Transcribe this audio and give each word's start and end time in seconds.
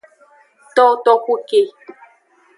Towo 0.75 0.95
toxu 1.03 1.33
ke. 1.47 1.61